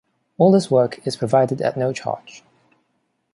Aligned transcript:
All 0.39 0.51
this 0.51 0.71
work 0.71 1.05
is 1.05 1.15
provided 1.15 1.61
at 1.61 1.77
no 1.77 1.93
charge. 1.93 2.43